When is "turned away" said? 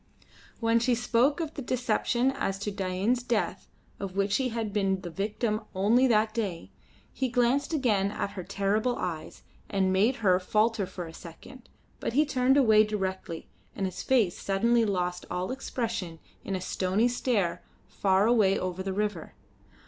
12.25-12.83